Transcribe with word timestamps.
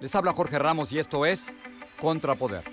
Les 0.00 0.14
habla 0.14 0.32
Jorge 0.32 0.58
Ramos 0.58 0.92
y 0.92 0.98
esto 0.98 1.24
es 1.24 1.54
Contrapoder. 2.00 2.64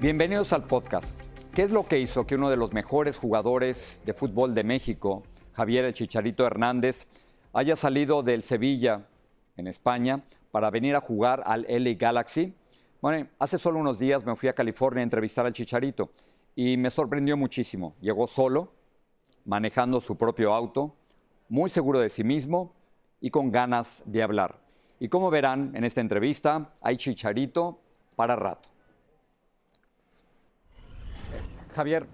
Bienvenidos 0.00 0.52
al 0.52 0.64
podcast. 0.64 1.14
¿Qué 1.54 1.62
es 1.62 1.70
lo 1.70 1.86
que 1.86 1.98
hizo 1.98 2.26
que 2.26 2.36
uno 2.36 2.48
de 2.48 2.56
los 2.56 2.72
mejores 2.72 3.18
jugadores 3.18 4.00
de 4.06 4.14
fútbol 4.14 4.54
de 4.54 4.64
México, 4.64 5.22
Javier 5.52 5.84
el 5.84 5.94
Chicharito 5.94 6.46
Hernández, 6.46 7.06
haya 7.52 7.76
salido 7.76 8.22
del 8.22 8.42
Sevilla, 8.42 9.06
en 9.56 9.66
España, 9.66 10.24
para 10.50 10.70
venir 10.70 10.96
a 10.96 11.00
jugar 11.00 11.42
al 11.44 11.66
LA 11.68 11.94
Galaxy? 11.98 12.54
Bueno, 13.02 13.28
hace 13.38 13.58
solo 13.58 13.78
unos 13.78 13.98
días 13.98 14.24
me 14.24 14.34
fui 14.34 14.48
a 14.48 14.54
California 14.54 15.02
a 15.02 15.04
entrevistar 15.04 15.44
al 15.44 15.52
Chicharito 15.52 16.10
y 16.56 16.76
me 16.78 16.90
sorprendió 16.90 17.36
muchísimo. 17.36 17.94
Llegó 18.00 18.26
solo, 18.26 18.72
manejando 19.44 20.00
su 20.00 20.16
propio 20.16 20.54
auto, 20.54 20.96
muy 21.50 21.68
seguro 21.68 22.00
de 22.00 22.08
sí 22.08 22.24
mismo 22.24 22.74
y 23.20 23.30
con 23.30 23.52
ganas 23.52 24.02
de 24.06 24.22
hablar. 24.22 24.67
Y 25.00 25.08
como 25.08 25.30
verán 25.30 25.72
en 25.74 25.84
esta 25.84 26.00
entrevista, 26.00 26.72
hay 26.80 26.96
chicharito 26.96 27.78
para 28.16 28.34
rato. 28.36 28.68
Javier, 31.74 32.06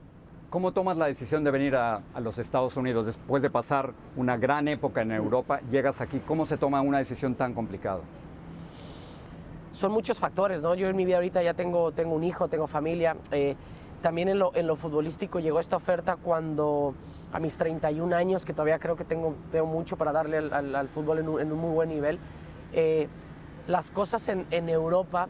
¿cómo 0.51 0.73
tomas 0.73 0.97
la 0.97 1.07
decisión 1.07 1.45
de 1.45 1.51
venir 1.51 1.77
a, 1.77 2.03
a, 2.13 2.21
los 2.21 2.39
Estados 2.39 2.77
Unidos 2.77 3.07
después 3.07 3.43
de 3.43 3.49
pasar 3.49 3.95
una 4.17 4.37
gran 4.37 4.69
época 4.69 5.01
en 5.03 5.13
Europa? 5.13 5.61
Llegas 5.71 6.01
aquí, 6.01 6.21
¿cómo 6.27 6.45
se 6.45 6.59
toma 6.59 6.83
una 6.83 6.99
decisión 6.99 7.35
tan 7.35 7.55
complicada? 7.55 8.01
Son 9.73 9.91
muchos 9.91 10.19
factores, 10.19 10.63
¿no? 10.63 10.75
Yo 10.75 10.89
en 10.89 10.95
mi 10.95 11.05
vida 11.05 11.17
ahorita 11.17 11.43
ya 11.43 11.55
tengo, 11.55 11.91
tengo 11.93 12.15
un 12.15 12.23
hijo, 12.23 12.49
tengo 12.49 12.67
familia. 12.67 13.17
Eh, 13.33 13.57
también 14.03 14.29
en 14.29 14.39
lo, 14.39 14.55
en 14.55 14.67
lo 14.67 14.77
futbolístico 14.77 15.41
llegó 15.41 15.59
esta 15.59 15.77
oferta 15.77 16.17
cuando 16.17 16.95
a 17.33 17.41
mis 17.41 17.57
31 17.57 18.15
años, 18.15 18.45
que 18.45 18.53
todavía 18.53 18.79
creo 18.79 18.95
que 18.95 19.05
tengo, 19.05 19.35
tengo 19.51 19.67
mucho 19.67 19.97
para 19.97 20.13
darle 20.13 20.37
al, 20.37 20.53
al, 20.53 20.77
al 20.77 20.89
fútbol 20.89 21.19
en 21.19 21.29
un, 21.29 21.41
en 21.41 21.51
un, 21.51 21.59
muy 21.59 21.73
buen 21.73 21.89
nivel, 21.89 22.19
eh, 22.75 23.09
las 23.67 23.91
cosas 23.91 24.29
en, 24.29 24.47
en, 24.51 24.69
Europa 24.69 25.29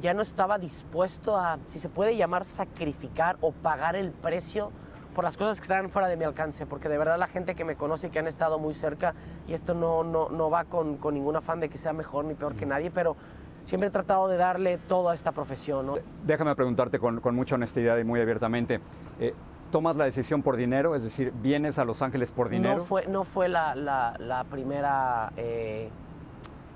ya 0.00 0.14
no 0.14 0.22
estaba 0.22 0.58
dispuesto 0.58 1.36
a, 1.36 1.58
si 1.66 1.78
se 1.78 1.88
puede 1.88 2.16
llamar, 2.16 2.44
sacrificar 2.44 3.36
o 3.40 3.52
pagar 3.52 3.96
el 3.96 4.10
precio 4.10 4.72
por 5.14 5.24
las 5.24 5.36
cosas 5.36 5.60
que 5.60 5.64
estaban 5.64 5.90
fuera 5.90 6.08
de 6.08 6.16
mi 6.16 6.24
alcance, 6.24 6.66
porque 6.66 6.88
de 6.88 6.96
verdad 6.96 7.18
la 7.18 7.26
gente 7.26 7.54
que 7.54 7.64
me 7.64 7.76
conoce 7.76 8.06
y 8.06 8.10
que 8.10 8.20
han 8.20 8.26
estado 8.26 8.58
muy 8.58 8.72
cerca, 8.72 9.14
y 9.46 9.52
esto 9.52 9.74
no, 9.74 10.04
no, 10.04 10.28
no 10.28 10.50
va 10.50 10.64
con, 10.64 10.96
con 10.96 11.14
ningún 11.14 11.36
afán 11.36 11.60
de 11.60 11.68
que 11.68 11.78
sea 11.78 11.92
mejor 11.92 12.24
ni 12.24 12.34
peor 12.34 12.54
que 12.54 12.66
nadie, 12.66 12.90
pero 12.90 13.16
siempre 13.64 13.88
he 13.88 13.90
tratado 13.90 14.28
de 14.28 14.36
darle 14.36 14.78
todo 14.78 15.08
a 15.08 15.14
esta 15.14 15.32
profesión. 15.32 15.86
¿no? 15.86 15.94
Déjame 16.24 16.54
preguntarte 16.54 16.98
con, 16.98 17.20
con, 17.20 17.34
mucha 17.34 17.56
honestidad 17.56 17.98
y 17.98 18.04
muy 18.04 18.20
abiertamente. 18.20 18.80
Eh, 19.18 19.34
¿Tomas 19.70 19.96
la 19.96 20.04
decisión 20.04 20.42
por 20.42 20.56
dinero? 20.56 20.96
Es 20.96 21.04
decir, 21.04 21.32
¿vienes 21.42 21.78
a 21.78 21.84
Los 21.84 22.02
Ángeles 22.02 22.32
por 22.32 22.48
dinero? 22.48 22.78
No 22.78 22.84
fue, 22.84 23.06
no 23.06 23.24
fue 23.24 23.48
la, 23.48 23.74
la, 23.76 24.16
la 24.18 24.44
primera, 24.44 25.32
eh, 25.36 25.88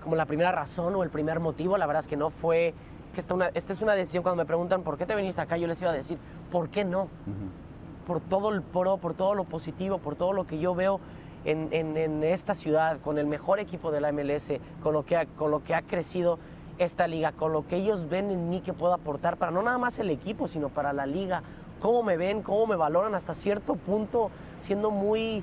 como 0.05 0.15
la 0.15 0.27
primera 0.27 0.53
razón 0.53 0.95
o 0.95 1.03
el 1.03 1.11
primer 1.11 1.41
motivo. 1.41 1.77
La 1.79 1.87
verdad 1.87 2.01
es 2.01 2.09
que 2.09 2.17
no 2.17 2.31
fue 2.31 2.75
que 3.13 3.21
esta, 3.21 3.35
una, 3.35 3.49
esta 3.55 3.73
es 3.73 3.81
una 3.83 3.95
decisión. 3.95 4.23
Cuando 4.23 4.43
me 4.43 4.47
preguntan 4.47 4.83
por 4.83 4.99
qué 4.99 5.07
te 5.07 5.17
viniste 5.17 5.41
acá, 5.41 5.57
yo 5.57 5.67
les 5.67 5.81
iba 5.81 5.91
a 5.91 5.95
decir, 5.95 6.19
¿por 6.53 6.69
qué 6.69 6.85
no? 6.85 7.05
Uh 7.05 7.07
-huh. 7.07 8.07
Por 8.07 8.21
todo 8.21 8.51
el 8.51 8.63
pro, 8.63 8.99
por 8.99 9.15
todo 9.15 9.35
lo 9.35 9.45
positivo, 9.45 9.99
por 9.99 10.15
todo 10.15 10.35
lo 10.35 10.47
que 10.47 10.59
yo 10.59 10.75
veo 10.75 11.01
en, 11.47 11.69
en, 11.73 11.97
en, 11.97 12.23
esta 12.23 12.53
ciudad, 12.53 13.01
con 13.01 13.19
el 13.19 13.27
mejor 13.27 13.59
equipo 13.59 13.91
de 13.91 14.01
la 14.03 14.13
MLS, 14.13 14.53
con 14.83 14.93
lo 14.93 15.05
que 15.05 15.17
ha, 15.17 15.27
con 15.27 15.51
lo 15.51 15.63
que 15.63 15.75
ha 15.75 15.83
crecido 15.83 16.39
esta 16.77 17.07
liga, 17.07 17.33
con 17.33 17.53
lo 17.53 17.67
que 17.67 17.77
ellos 17.77 18.09
ven 18.09 18.31
en 18.31 18.51
mí 18.51 18.61
que 18.61 18.73
puedo 18.73 18.93
aportar 18.93 19.39
para 19.39 19.53
no 19.53 19.63
nada 19.63 19.79
más 19.79 19.99
el 19.99 20.11
equipo, 20.11 20.47
sino 20.47 20.69
para 20.69 20.93
la 20.93 21.07
liga, 21.07 21.43
cómo 21.81 22.03
me 22.03 22.17
ven, 22.17 22.43
cómo 22.43 22.67
me 22.67 22.77
valoran 22.77 23.15
hasta 23.15 23.33
cierto 23.33 23.75
punto, 23.75 24.31
siendo 24.59 24.91
muy, 24.91 25.43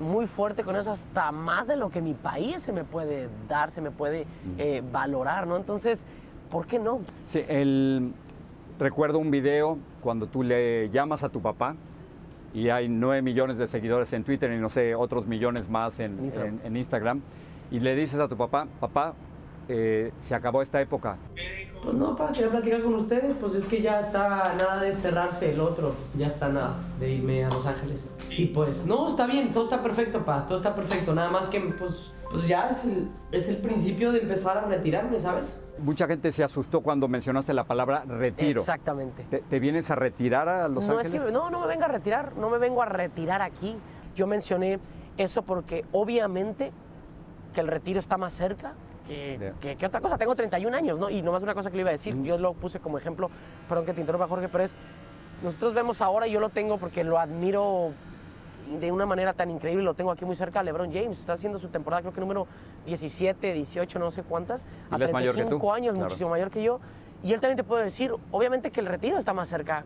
muy 0.00 0.26
fuerte 0.26 0.62
con 0.62 0.76
eso, 0.76 0.90
hasta 0.90 1.32
más 1.32 1.66
de 1.66 1.76
lo 1.76 1.90
que 1.90 2.00
mi 2.00 2.14
país 2.14 2.62
se 2.62 2.72
me 2.72 2.84
puede 2.84 3.28
dar, 3.48 3.70
se 3.70 3.80
me 3.80 3.90
puede 3.90 4.26
eh, 4.58 4.82
valorar, 4.92 5.46
¿no? 5.46 5.56
Entonces, 5.56 6.06
¿por 6.50 6.66
qué 6.66 6.78
no? 6.78 7.00
Sí, 7.24 7.44
el... 7.48 8.12
recuerdo 8.78 9.18
un 9.18 9.30
video 9.30 9.78
cuando 10.02 10.26
tú 10.26 10.42
le 10.42 10.90
llamas 10.90 11.22
a 11.24 11.28
tu 11.28 11.40
papá 11.40 11.76
y 12.54 12.68
hay 12.68 12.88
nueve 12.88 13.22
millones 13.22 13.58
de 13.58 13.66
seguidores 13.66 14.12
en 14.12 14.24
Twitter 14.24 14.52
y 14.52 14.58
no 14.58 14.68
sé, 14.68 14.94
otros 14.94 15.26
millones 15.26 15.68
más 15.68 15.98
en 16.00 16.22
Instagram, 16.24 16.60
en, 16.60 16.66
en 16.66 16.76
Instagram 16.76 17.20
y 17.70 17.80
le 17.80 17.94
dices 17.94 18.20
a 18.20 18.28
tu 18.28 18.36
papá, 18.36 18.66
papá, 18.80 19.14
eh, 19.68 20.12
se 20.20 20.34
acabó 20.34 20.62
esta 20.62 20.80
época? 20.80 21.16
Pues 21.82 21.94
no, 21.94 22.16
para 22.16 22.32
querer 22.32 22.50
platicar 22.50 22.82
con 22.82 22.94
ustedes, 22.94 23.34
pues 23.40 23.54
es 23.54 23.64
que 23.66 23.80
ya 23.82 24.00
está 24.00 24.54
nada 24.54 24.80
de 24.80 24.94
cerrarse 24.94 25.52
el 25.52 25.60
otro, 25.60 25.94
ya 26.16 26.26
está 26.26 26.48
nada 26.48 26.76
de 26.98 27.12
irme 27.12 27.44
a 27.44 27.48
Los 27.48 27.66
Ángeles. 27.66 28.08
Y 28.30 28.46
pues, 28.46 28.86
no, 28.86 29.08
está 29.08 29.26
bien, 29.26 29.52
todo 29.52 29.64
está 29.64 29.82
perfecto, 29.82 30.24
pa, 30.24 30.46
todo 30.46 30.58
está 30.58 30.74
perfecto, 30.74 31.14
nada 31.14 31.30
más 31.30 31.48
que 31.48 31.60
pues, 31.60 32.12
pues 32.30 32.46
ya 32.46 32.70
es 32.70 32.84
el, 32.84 33.08
es 33.30 33.48
el 33.48 33.58
principio 33.58 34.12
de 34.12 34.20
empezar 34.20 34.58
a 34.58 34.62
retirarme, 34.62 35.20
¿sabes? 35.20 35.62
Mucha 35.78 36.06
gente 36.06 36.32
se 36.32 36.42
asustó 36.42 36.80
cuando 36.80 37.06
mencionaste 37.06 37.52
la 37.52 37.64
palabra 37.64 38.04
retiro. 38.06 38.60
Exactamente. 38.60 39.24
¿Te, 39.28 39.40
te 39.40 39.60
vienes 39.60 39.90
a 39.90 39.94
retirar 39.94 40.48
a 40.48 40.68
Los 40.68 40.88
no, 40.88 40.98
Ángeles? 40.98 41.20
Es 41.22 41.26
que, 41.26 41.32
no, 41.32 41.50
no 41.50 41.60
me 41.60 41.66
vengo 41.66 41.84
a 41.84 41.88
retirar, 41.88 42.34
no 42.36 42.48
me 42.48 42.58
vengo 42.58 42.82
a 42.82 42.86
retirar 42.86 43.42
aquí. 43.42 43.76
Yo 44.14 44.26
mencioné 44.26 44.80
eso 45.18 45.42
porque 45.42 45.84
obviamente 45.92 46.72
que 47.52 47.60
el 47.60 47.68
retiro 47.68 47.98
está 47.98 48.16
más 48.16 48.32
cerca, 48.32 48.74
que, 49.06 49.38
yeah. 49.38 49.52
que, 49.60 49.76
que, 49.76 49.86
otra 49.86 50.00
cosa. 50.00 50.18
Tengo 50.18 50.34
31 50.34 50.76
años, 50.76 50.98
¿no? 50.98 51.10
Y 51.10 51.22
nomás 51.22 51.42
una 51.42 51.54
cosa 51.54 51.70
que 51.70 51.76
le 51.76 51.82
iba 51.82 51.90
a 51.90 51.92
decir, 51.92 52.14
mm. 52.14 52.24
yo 52.24 52.38
lo 52.38 52.54
puse 52.54 52.80
como 52.80 52.98
ejemplo, 52.98 53.30
perdón 53.68 53.86
que 53.86 53.92
te 53.92 54.00
interrumpa, 54.00 54.28
Jorge, 54.28 54.48
pero 54.48 54.64
es, 54.64 54.76
nosotros 55.42 55.74
vemos 55.74 56.00
ahora, 56.00 56.26
y 56.26 56.32
yo 56.32 56.40
lo 56.40 56.48
tengo 56.50 56.78
porque 56.78 57.04
lo 57.04 57.18
admiro 57.18 57.92
de 58.80 58.90
una 58.90 59.06
manera 59.06 59.32
tan 59.32 59.50
increíble, 59.50 59.84
lo 59.84 59.94
tengo 59.94 60.10
aquí 60.10 60.24
muy 60.24 60.34
cerca, 60.34 60.62
LeBron 60.62 60.92
James, 60.92 61.20
está 61.20 61.34
haciendo 61.34 61.58
su 61.58 61.68
temporada, 61.68 62.02
creo 62.02 62.12
que 62.12 62.20
número 62.20 62.46
17, 62.86 63.52
18, 63.52 63.98
no 63.98 64.10
sé 64.10 64.22
cuántas, 64.22 64.66
a 64.90 64.98
35 64.98 65.72
años, 65.72 65.94
claro. 65.94 66.06
muchísimo 66.06 66.30
mayor 66.30 66.50
que 66.50 66.62
yo, 66.62 66.80
Y 67.22 67.32
él 67.32 67.40
también 67.40 67.56
te 67.56 67.64
puede 67.64 67.84
decir, 67.84 68.12
obviamente 68.30 68.70
que 68.70 68.80
el 68.80 68.86
retiro 68.86 69.18
está 69.18 69.32
más 69.32 69.48
cerca 69.48 69.84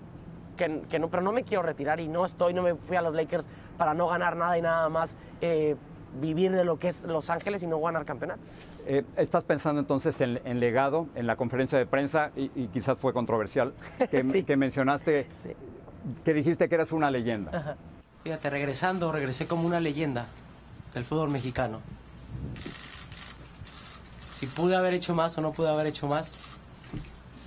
que, 0.57 0.83
que 0.89 0.99
no, 0.99 1.09
pero 1.09 1.23
no 1.23 1.33
me 1.33 1.43
quiero 1.43 1.63
retirar 1.63 2.01
y 2.01 2.09
no 2.09 2.25
estoy, 2.25 2.55
no 2.55 2.63
me 2.63 2.75
fui 2.75 2.97
a 2.97 3.03
los 3.03 3.15
Lakers 3.15 3.49
para 3.77 3.95
no 3.95 4.09
ganar 4.09 4.37
nada 4.37 4.59
y 4.59 4.63
nada 4.63 4.89
más 4.89 5.17
eh, 5.41 5.77
vivir 6.21 6.53
de 6.53 6.65
lo 6.65 6.79
que 6.79 6.89
es 6.89 7.03
Los 7.03 7.31
Ángeles 7.31 7.63
y 7.63 7.67
no 7.67 7.81
ganar 7.81 8.05
campeonatos. 8.05 8.49
Eh, 8.87 9.05
¿Estás 9.17 9.45
pensando 9.45 9.81
entonces 9.81 10.21
en, 10.21 10.41
en 10.45 10.59
legado, 10.61 11.07
en 11.15 11.27
la 11.27 11.37
conferencia 11.37 11.79
de 11.79 11.87
prensa, 11.87 12.31
y, 12.37 12.51
y 12.55 12.69
quizás 12.69 12.99
fue 12.99 13.13
controversial, 13.13 13.73
que, 14.11 14.23
Sí. 14.23 14.43
que 14.45 14.57
mencionaste, 14.57 15.27
Sí. 15.37 15.51
que 16.25 16.35
dijiste 16.35 16.69
que 16.69 16.75
eras 16.75 16.93
una 16.93 17.11
leyenda? 17.11 17.57
Ajá. 17.57 17.77
Fíjate, 18.25 18.51
regresando, 18.51 19.13
regresé 19.13 19.47
como 19.47 19.67
una 19.67 19.81
leyenda 19.81 20.27
del 20.95 21.05
fútbol 21.05 21.31
mexicano. 21.31 21.81
Si 24.35 24.47
pude 24.47 24.77
haber 24.77 24.95
hecho 24.95 25.15
más 25.15 25.37
o 25.39 25.41
no 25.41 25.53
pude 25.53 25.69
haber 25.69 25.87
hecho 25.87 26.07
más, 26.07 26.35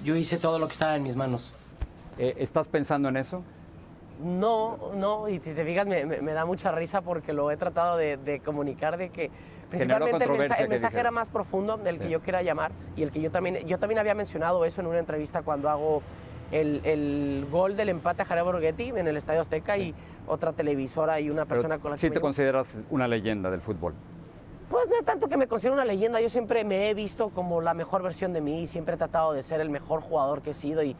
yo 0.03 0.15
hice 0.15 0.38
todo 0.38 0.59
lo 0.59 0.68
que 0.68 0.74
estaba 0.74 0.95
en 0.95 1.03
mis 1.03 1.15
manos. 1.15 1.53
Eh, 2.18 2.36
¿Estás 2.38 2.68
pensando 2.68 3.09
en 3.09 3.18
eso? 3.18 3.44
No, 4.21 4.92
no, 4.95 5.27
y 5.27 5.39
si 5.39 5.54
te 5.54 5.65
fijas 5.65 5.88
me, 5.88 6.06
me- 6.06 6.21
me 6.21 6.33
da 6.33 6.45
mucha 6.45 6.71
risa 6.71 7.01
porque 7.01 7.33
lo 7.33 7.50
he 7.51 7.57
tratado 7.57 7.98
de, 7.98 8.18
de 8.18 8.39
comunicar 8.39 8.98
de 8.98 9.10
que 9.10 9.31
principalmente 9.69 10.24
el, 10.25 10.31
mensaje, 10.31 10.62
el 10.62 10.68
que 10.68 10.74
mensaje 10.74 11.00
era 11.00 11.12
más 11.12 11.30
profundo 11.30 11.77
del 11.77 12.00
que 12.00 12.10
yo 12.10 12.21
quería 12.21 12.42
llamar 12.44 12.71
y 12.95 13.01
el 13.04 13.12
que 13.12 13.19
yo 13.21 13.31
también, 13.31 13.65
yo 13.68 13.80
también 13.80 13.98
había 14.00 14.13
mencionado 14.13 14.65
eso 14.65 14.81
en 14.81 14.88
una 14.88 15.00
entrevista 15.00 15.42
cuando 15.42 15.68
hago 15.69 16.04
el, 16.51 16.81
el 16.86 17.48
gol 17.50 17.75
del 17.75 17.89
empate 17.89 18.21
a 18.21 18.25
Jared 18.25 18.44
Borghetti 18.44 18.89
en 18.89 19.07
el 19.07 19.18
Estadio 19.18 19.42
Azteca 19.42 19.77
y 19.77 19.95
otra 20.27 20.54
televisora 20.54 21.19
y 21.19 21.30
una 21.31 21.45
Pero 21.45 21.56
persona 21.56 21.80
con 21.80 21.92
la 21.92 21.95
que 21.98 22.01
sí 22.01 22.10
me 22.10 22.13
te 22.13 22.21
consideras 22.21 22.77
una 22.92 23.07
leyenda 23.07 23.50
del 23.50 23.62
fútbol. 23.62 23.95
Pues 24.69 24.88
no 24.89 24.95
es 24.95 25.04
tanto 25.04 25.27
que 25.27 25.38
me 25.38 25.48
considero 25.48 25.74
una 25.74 25.86
leyenda, 25.86 26.21
yo 26.21 26.30
siempre 26.30 26.63
me 26.63 26.89
he 26.89 26.94
visto 26.94 27.30
como 27.30 27.60
la 27.62 27.74
mejor 27.74 28.04
versión 28.04 28.31
de 28.33 28.42
mí, 28.42 28.68
siempre 28.68 28.94
he 28.95 28.98
tratado 28.98 29.33
de 29.33 29.42
ser 29.42 29.60
el 29.60 29.69
mejor 29.71 30.01
jugador 30.01 30.42
que 30.44 30.51
he 30.51 30.54
sido 30.54 30.83
y 30.83 30.95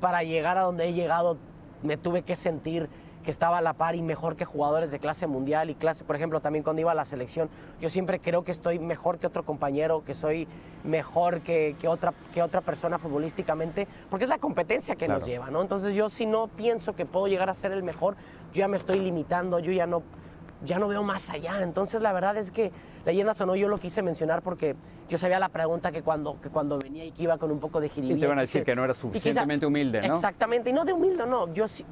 para 0.00 0.22
llegar 0.22 0.58
a 0.58 0.62
donde 0.62 0.84
he 0.88 0.92
llegado 0.92 1.38
me 1.82 1.96
tuve 1.96 2.22
que 2.22 2.34
sentir 2.34 2.88
que 3.24 3.30
estaba 3.30 3.58
a 3.58 3.60
la 3.60 3.74
par 3.74 3.94
y 3.94 4.02
mejor 4.02 4.36
que 4.36 4.44
jugadores 4.44 4.90
de 4.90 5.00
clase 5.00 5.26
mundial 5.26 5.70
y 5.70 5.74
clase, 5.74 6.04
por 6.04 6.16
ejemplo, 6.16 6.40
también 6.40 6.62
cuando 6.62 6.80
iba 6.80 6.92
a 6.92 6.94
la 6.94 7.04
selección, 7.04 7.50
yo 7.80 7.88
siempre 7.88 8.20
creo 8.20 8.42
que 8.42 8.52
estoy 8.52 8.78
mejor 8.78 9.18
que 9.18 9.26
otro 9.26 9.44
compañero, 9.44 10.02
que 10.04 10.14
soy 10.14 10.48
mejor 10.84 11.40
que, 11.40 11.76
que 11.78 11.88
otra, 11.88 12.14
que 12.32 12.42
otra 12.42 12.60
persona 12.60 12.96
futbolísticamente, 12.96 13.86
porque 14.08 14.24
es 14.24 14.30
la 14.30 14.38
competencia 14.38 14.96
que 14.96 15.08
nos 15.08 15.26
lleva, 15.26 15.50
¿no? 15.50 15.60
Entonces 15.60 15.94
yo 15.94 16.08
si 16.08 16.26
no 16.26 16.48
pienso 16.48 16.94
que 16.94 17.04
puedo 17.04 17.26
llegar 17.26 17.50
a 17.50 17.54
ser 17.54 17.72
el 17.72 17.82
mejor, 17.82 18.16
yo 18.52 18.60
ya 18.60 18.68
me 18.68 18.76
estoy 18.76 18.98
limitando, 19.00 19.58
yo 19.58 19.72
ya 19.72 19.86
no 19.86 20.02
ya 20.64 20.78
no 20.78 20.88
veo 20.88 21.02
más 21.02 21.30
allá. 21.30 21.62
Entonces, 21.62 22.00
la 22.00 22.12
verdad 22.12 22.36
es 22.36 22.50
que 22.50 22.72
Leyendas 23.06 23.40
o 23.40 23.46
no, 23.46 23.56
yo 23.56 23.68
lo 23.68 23.78
quise 23.78 24.02
mencionar 24.02 24.42
porque 24.42 24.76
yo 25.08 25.16
sabía 25.16 25.38
la 25.38 25.48
pregunta 25.48 25.90
que 25.92 26.02
cuando, 26.02 26.40
que 26.40 26.50
cuando 26.50 26.78
venía 26.78 27.04
y 27.04 27.12
que 27.12 27.22
iba 27.22 27.38
con 27.38 27.50
un 27.50 27.58
poco 27.60 27.80
de 27.80 27.88
jiribilla. 27.88 28.16
Y 28.16 28.20
te 28.20 28.26
van 28.26 28.38
a 28.38 28.40
decir 28.42 28.60
quise- 28.62 28.66
que 28.66 28.76
no 28.76 28.84
eras 28.84 28.96
suficientemente 28.98 29.64
humilde, 29.64 30.00
¿no? 30.06 30.14
Exactamente, 30.14 30.70
y 30.70 30.72
no 30.72 30.84
de 30.84 30.92
humilde, 30.92 31.24
no. 31.26 31.52
Yo 31.54 31.66
sí. 31.68 31.84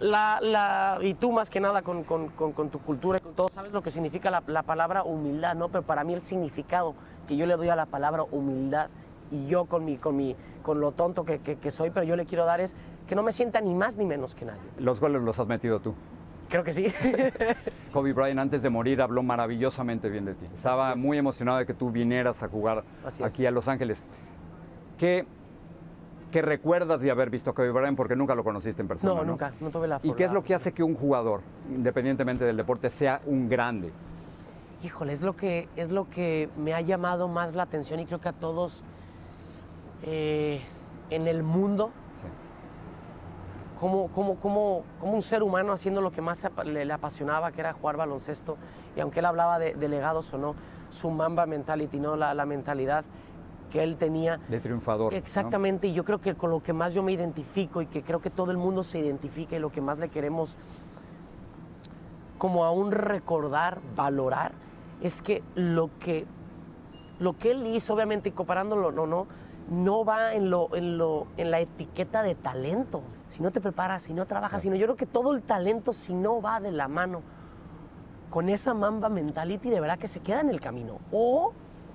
La, 0.00 0.38
la, 0.40 0.98
y 1.02 1.14
tú 1.14 1.32
más 1.32 1.50
que 1.50 1.58
nada 1.58 1.82
con, 1.82 2.04
con- 2.04 2.28
con- 2.28 2.52
con 2.52 2.68
tu 2.70 2.78
cultura 2.78 3.18
y 3.18 3.20
con 3.20 3.34
todo, 3.34 3.48
sabes 3.48 3.72
lo 3.72 3.82
que 3.82 3.90
significa 3.90 4.30
la, 4.30 4.44
la 4.46 4.62
palabra 4.62 5.02
humildad, 5.02 5.56
¿no? 5.56 5.70
Pero 5.70 5.82
para 5.82 6.04
mí 6.04 6.14
el 6.14 6.20
significado 6.20 6.94
que 7.26 7.36
yo 7.36 7.46
le 7.46 7.56
doy 7.56 7.68
a 7.68 7.74
la 7.74 7.86
palabra 7.86 8.22
humildad 8.22 8.90
y 9.32 9.46
yo 9.48 9.64
con, 9.64 9.84
mi, 9.84 9.96
con, 9.96 10.16
mi, 10.16 10.36
con 10.62 10.78
lo 10.80 10.92
tonto 10.92 11.24
que, 11.24 11.40
que- 11.40 11.56
que 11.56 11.70
soy, 11.72 11.90
pero 11.90 12.04
yo 12.06 12.14
le 12.14 12.26
quiero 12.26 12.44
dar 12.44 12.60
es 12.60 12.76
que 13.08 13.16
no 13.16 13.24
me 13.24 13.32
sienta 13.32 13.60
ni 13.60 13.74
más 13.74 13.96
ni 13.96 14.04
menos 14.04 14.36
que 14.36 14.44
nadie. 14.44 14.60
Los 14.78 15.00
goles 15.00 15.20
los 15.22 15.40
has 15.40 15.48
metido 15.48 15.80
tú. 15.80 15.94
Creo 16.48 16.64
que 16.64 16.72
sí. 16.72 16.86
Kobe 17.92 18.12
Bryant 18.12 18.40
antes 18.40 18.62
de 18.62 18.70
morir 18.70 19.02
habló 19.02 19.22
maravillosamente 19.22 20.08
bien 20.08 20.24
de 20.24 20.34
ti. 20.34 20.46
Estaba 20.54 20.94
es. 20.94 21.00
muy 21.00 21.18
emocionado 21.18 21.58
de 21.58 21.66
que 21.66 21.74
tú 21.74 21.90
vinieras 21.90 22.42
a 22.42 22.48
jugar 22.48 22.84
Así 23.04 23.22
es. 23.22 23.32
aquí 23.32 23.44
a 23.46 23.50
Los 23.50 23.68
Ángeles. 23.68 24.02
¿Qué, 24.96 25.26
qué 26.32 26.42
recuerdas 26.42 27.00
de 27.02 27.10
haber 27.10 27.30
visto 27.30 27.50
a 27.50 27.54
Kobe 27.54 27.70
Bryant? 27.70 27.96
Porque 27.96 28.16
nunca 28.16 28.34
lo 28.34 28.44
conociste 28.44 28.82
en 28.82 28.88
persona. 28.88 29.14
No, 29.14 29.24
nunca, 29.24 29.52
no 29.60 29.70
tuve 29.70 29.88
la 29.88 30.00
¿Y 30.02 30.12
qué 30.14 30.24
es 30.24 30.32
lo 30.32 30.42
que 30.42 30.54
hace 30.54 30.72
que 30.72 30.82
un 30.82 30.94
jugador, 30.94 31.42
independientemente 31.70 32.44
del 32.44 32.56
deporte, 32.56 32.88
sea 32.88 33.20
un 33.26 33.48
grande? 33.48 33.92
Híjole, 34.82 35.12
es 35.12 35.22
lo 35.22 35.36
que, 35.36 35.68
es 35.76 35.90
lo 35.90 36.08
que 36.08 36.48
me 36.56 36.72
ha 36.72 36.80
llamado 36.80 37.28
más 37.28 37.54
la 37.54 37.64
atención 37.64 38.00
y 38.00 38.06
creo 38.06 38.20
que 38.20 38.28
a 38.28 38.32
todos 38.32 38.82
eh, 40.04 40.60
en 41.10 41.26
el 41.26 41.42
mundo, 41.42 41.90
como, 43.78 44.08
como, 44.08 44.36
como, 44.36 44.82
como 45.00 45.12
un 45.12 45.22
ser 45.22 45.42
humano 45.42 45.72
haciendo 45.72 46.00
lo 46.00 46.10
que 46.10 46.20
más 46.20 46.44
le, 46.64 46.84
le 46.84 46.92
apasionaba, 46.92 47.52
que 47.52 47.60
era 47.60 47.72
jugar 47.72 47.96
baloncesto, 47.96 48.56
y 48.96 49.00
aunque 49.00 49.20
él 49.20 49.26
hablaba 49.26 49.58
de, 49.58 49.74
de 49.74 49.88
legados 49.88 50.32
o 50.34 50.38
no, 50.38 50.54
su 50.90 51.10
Mamba 51.10 51.46
mentality, 51.46 52.00
¿no? 52.00 52.16
la, 52.16 52.34
la 52.34 52.46
mentalidad 52.46 53.04
que 53.70 53.82
él 53.82 53.96
tenía. 53.96 54.38
De 54.48 54.60
triunfador. 54.60 55.12
¿no? 55.12 55.18
Exactamente, 55.18 55.86
y 55.88 55.92
yo 55.92 56.04
creo 56.04 56.18
que 56.18 56.34
con 56.34 56.50
lo 56.50 56.60
que 56.60 56.72
más 56.72 56.94
yo 56.94 57.02
me 57.02 57.12
identifico 57.12 57.82
y 57.82 57.86
que 57.86 58.02
creo 58.02 58.20
que 58.20 58.30
todo 58.30 58.50
el 58.50 58.56
mundo 58.56 58.82
se 58.82 58.98
identifica 58.98 59.56
y 59.56 59.58
lo 59.58 59.70
que 59.70 59.80
más 59.80 59.98
le 59.98 60.08
queremos 60.08 60.56
como 62.38 62.64
aún 62.64 62.92
recordar, 62.92 63.80
valorar, 63.96 64.52
es 65.02 65.22
que 65.22 65.42
lo 65.54 65.90
que, 65.98 66.24
lo 67.18 67.36
que 67.36 67.50
él 67.50 67.66
hizo, 67.66 67.94
obviamente, 67.94 68.32
comparándolo, 68.32 68.92
no, 68.92 69.06
no, 69.06 69.26
no 69.70 70.04
va 70.04 70.34
en, 70.34 70.50
lo, 70.50 70.74
en, 70.74 70.98
lo, 70.98 71.26
en 71.36 71.50
la 71.50 71.60
etiqueta 71.60 72.22
de 72.22 72.34
talento. 72.34 73.02
Si 73.28 73.42
no 73.42 73.50
te 73.50 73.60
preparas, 73.60 74.04
si 74.04 74.14
no 74.14 74.26
trabajas, 74.26 74.62
sino 74.62 74.76
yo 74.76 74.86
creo 74.86 74.96
que 74.96 75.06
todo 75.06 75.34
el 75.34 75.42
talento, 75.42 75.92
si 75.92 76.14
no 76.14 76.40
va 76.40 76.60
de 76.60 76.72
la 76.72 76.88
mano 76.88 77.22
con 78.30 78.48
esa 78.48 78.74
mamba 78.74 79.08
mentality, 79.08 79.70
de 79.70 79.80
verdad 79.80 79.98
que 79.98 80.08
se 80.08 80.20
queda 80.20 80.40
en 80.40 80.50
el 80.50 80.60
camino. 80.60 80.98
O, 81.12 81.52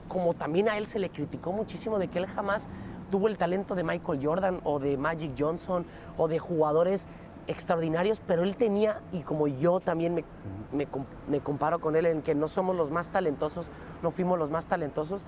como 0.07 0.33
también 0.33 0.69
a 0.69 0.77
él 0.77 0.85
se 0.87 0.99
le 0.99 1.09
criticó 1.09 1.51
muchísimo 1.51 1.97
de 1.99 2.07
que 2.07 2.19
él 2.19 2.27
jamás 2.27 2.67
tuvo 3.09 3.27
el 3.27 3.37
talento 3.37 3.75
de 3.75 3.83
Michael 3.83 4.25
Jordan 4.25 4.61
o 4.63 4.79
de 4.79 4.97
Magic 4.97 5.33
Johnson 5.37 5.85
o 6.17 6.27
de 6.27 6.39
jugadores 6.39 7.07
extraordinarios, 7.47 8.21
pero 8.25 8.43
él 8.43 8.55
tenía, 8.55 9.01
y 9.11 9.21
como 9.21 9.47
yo 9.47 9.79
también 9.79 10.15
me, 10.15 10.23
me 10.71 10.87
me 11.27 11.41
comparo 11.41 11.79
con 11.79 11.95
él 11.95 12.05
en 12.05 12.21
que 12.21 12.35
no 12.35 12.47
somos 12.47 12.75
los 12.75 12.89
más 12.89 13.09
talentosos, 13.11 13.69
no 14.01 14.11
fuimos 14.11 14.39
los 14.39 14.49
más 14.49 14.67
talentosos, 14.67 15.25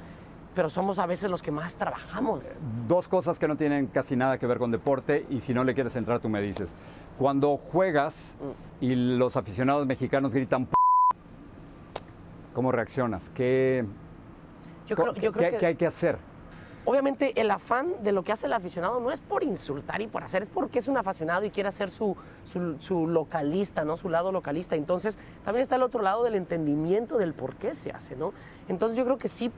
pero 0.56 0.70
somos 0.70 0.98
a 1.00 1.06
veces 1.06 1.30
los 1.30 1.44
que 1.44 1.52
más 1.52 1.76
trabajamos. 1.76 2.42
Dos 2.88 3.08
cosas 3.08 3.38
que 3.38 3.48
no 3.48 3.58
tienen 3.58 3.88
casi 3.88 4.16
nada 4.16 4.38
que 4.38 4.48
ver 4.48 4.58
con 4.58 4.72
deporte 4.72 5.26
y 5.30 5.42
si 5.42 5.54
no 5.54 5.64
le 5.64 5.74
quieres 5.76 5.96
entrar 5.98 6.20
tú 6.22 6.30
me 6.30 6.42
dices. 6.42 6.74
Cuando 7.20 7.58
juegas 7.58 8.38
y 8.80 8.96
los 8.96 9.36
aficionados 9.38 9.86
mexicanos 9.86 10.34
gritan 10.34 10.68
¿cómo 12.54 12.72
reaccionas? 12.72 13.30
¿Qué, 13.32 13.86
Yo 14.88 14.96
creo, 14.96 15.08
yo 15.14 15.14
qué- 15.14 15.32
creo 15.32 15.52
qué 15.52 15.58
que, 15.58 15.66
hay 15.66 15.76
que 15.76 15.86
hacer? 15.86 16.18
obviamente 16.88 17.42
el 17.42 17.50
afán 17.50 17.94
de 18.04 18.12
lo 18.12 18.24
que 18.24 18.32
hace 18.32 18.46
el 18.46 18.54
aficionado 18.54 19.00
no 19.00 19.12
es 19.12 19.20
por 19.20 19.44
insultar 19.44 20.02
y 20.02 20.08
por 20.08 20.24
hacer, 20.24 20.44
es 20.44 20.50
porque 20.52 20.78
es 20.80 20.88
un 20.88 20.96
aficionado 20.98 21.44
y 21.44 21.50
quiere 21.50 21.72
ser 21.72 21.90
su, 21.90 22.16
su, 22.44 22.76
su 22.80 23.08
localista, 23.08 23.84
¿no? 23.84 23.98
Su 23.98 24.08
lado 24.08 24.32
localista. 24.32 24.76
Entonces, 24.76 25.18
también 25.44 25.64
está 25.64 25.76
el 25.78 25.82
otro 25.84 26.02
lado 26.04 26.24
del 26.24 26.36
entendimiento 26.36 27.18
del 27.18 27.34
por 27.34 27.56
qué 27.56 27.74
se 27.74 27.90
hace, 27.92 28.16
¿no? 28.16 28.34
Entonces, 28.70 28.96
yo 28.98 29.04
creo 29.04 29.18
que 29.18 29.28
sí 29.28 29.52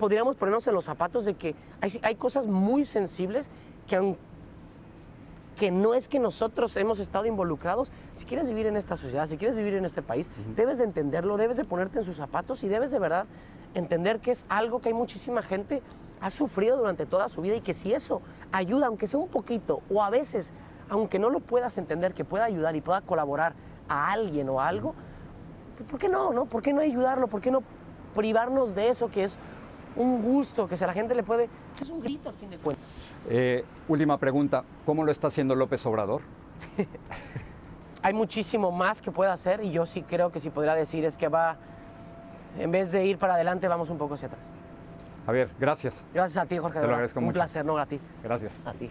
podríamos 0.00 0.34
ponernos 0.34 0.66
en 0.66 0.74
los 0.74 0.86
zapatos 0.86 1.26
de 1.26 1.34
que 1.34 1.54
hay, 1.82 2.00
hay 2.02 2.14
cosas 2.16 2.46
muy 2.46 2.84
sensibles 2.86 3.50
que 3.86 3.98
aun- 3.98 4.16
que 5.58 5.70
no 5.70 5.92
es 5.92 6.08
que 6.08 6.18
nosotros 6.18 6.74
hemos 6.78 6.98
estado 7.00 7.26
involucrados. 7.26 7.92
Si 8.14 8.24
quieres 8.24 8.46
vivir 8.48 8.66
en 8.66 8.78
esta 8.78 8.96
sociedad, 8.96 9.26
si 9.26 9.36
quieres 9.36 9.56
vivir 9.56 9.74
en 9.74 9.84
este 9.84 10.00
país, 10.00 10.30
debes 10.56 10.78
de 10.78 10.84
entenderlo, 10.84 11.36
debes 11.36 11.58
de 11.58 11.64
ponerte 11.66 11.98
en 11.98 12.04
sus 12.04 12.16
zapatos 12.16 12.64
y 12.64 12.68
debes 12.68 12.90
de 12.90 12.98
verdad 12.98 13.26
entender 13.74 14.20
que 14.20 14.30
es 14.30 14.46
algo 14.48 14.80
que 14.80 14.88
hay 14.88 14.94
muchísima 14.94 15.42
gente 15.42 15.82
ha 16.22 16.30
sufrido 16.30 16.78
durante 16.78 17.04
toda 17.06 17.28
su 17.28 17.42
vida 17.42 17.56
y 17.56 17.60
que 17.60 17.74
si 17.74 17.92
eso 17.92 18.22
ayuda, 18.52 18.86
aunque 18.86 19.06
sea 19.06 19.18
un 19.20 19.28
poquito, 19.28 19.82
o 19.90 20.02
a 20.02 20.08
veces, 20.10 20.52
aunque 20.88 21.18
no 21.18 21.28
lo 21.30 21.40
puedas 21.40 21.76
entender, 21.78 22.14
que 22.14 22.24
pueda 22.24 22.44
ayudar 22.44 22.74
y 22.74 22.80
pueda 22.80 23.02
colaborar 23.02 23.52
a 23.88 24.12
alguien 24.12 24.48
o 24.48 24.60
a 24.60 24.68
algo, 24.68 24.94
¿por 25.90 25.98
qué 25.98 26.08
no, 26.08 26.32
no? 26.32 26.46
¿Por 26.46 26.62
qué 26.62 26.72
no 26.72 26.80
ayudarlo? 26.80 27.26
¿Por 27.28 27.40
qué 27.42 27.50
no 27.50 27.62
privarnos 28.14 28.74
de 28.74 28.88
eso 28.88 29.10
que 29.10 29.24
es 29.24 29.38
un 29.96 30.22
gusto, 30.22 30.68
que 30.68 30.76
si 30.76 30.84
a 30.84 30.86
la 30.86 30.92
gente 30.92 31.14
le 31.14 31.22
puede... 31.22 31.48
Es 31.80 31.88
un 31.90 32.00
grito 32.00 32.28
al 32.28 32.34
fin 32.36 32.50
de 32.50 32.58
cuentas. 32.58 32.84
Eh, 33.28 33.64
última 33.88 34.18
pregunta, 34.18 34.64
¿cómo 34.86 35.04
lo 35.04 35.12
está 35.12 35.28
haciendo 35.28 35.54
López 35.54 35.84
Obrador? 35.86 36.22
hay 38.02 38.14
muchísimo 38.14 38.70
más 38.70 39.02
que 39.02 39.10
puede 39.10 39.30
hacer 39.30 39.62
y 39.64 39.70
yo 39.72 39.84
sí 39.86 40.02
creo 40.02 40.30
que 40.30 40.40
si 40.40 40.50
podría 40.50 40.74
decir 40.74 41.04
es 41.04 41.16
que 41.16 41.28
va, 41.28 41.56
en 42.58 42.70
vez 42.70 42.92
de 42.92 43.04
ir 43.04 43.18
para 43.18 43.34
adelante, 43.34 43.68
vamos 43.68 43.90
un 43.90 43.98
poco 43.98 44.14
hacia 44.14 44.28
atrás. 44.28 44.48
Javier, 45.26 45.50
gracias. 45.58 46.04
Gracias 46.14 46.42
a 46.42 46.46
ti, 46.46 46.56
Jorge. 46.58 46.80
Te 46.80 46.86
lo 46.86 46.92
agradezco 46.92 47.20
un 47.20 47.26
mucho. 47.26 47.34
placer, 47.34 47.64
no 47.64 47.76
a 47.78 47.86
ti, 47.86 48.00
Gracias. 48.22 48.52
a 48.64 48.72
ti. 48.72 48.90